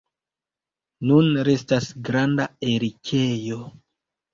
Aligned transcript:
Nun 1.11 1.29
restas 1.49 1.93
granda 2.11 2.51
erikejo. 2.77 3.65